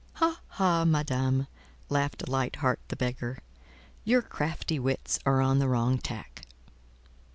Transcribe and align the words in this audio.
"Ha! 0.13 0.41
ha! 0.47 0.83
Madame," 0.83 1.45
laughed 1.87 2.27
Light 2.27 2.55
heart 2.55 2.79
the 2.87 2.95
Beggar, 2.95 3.37
"your 4.03 4.23
crafty 4.23 4.79
wits 4.79 5.19
are 5.27 5.41
on 5.41 5.59
the 5.59 5.67
wrong 5.69 5.99
tack." 5.99 6.41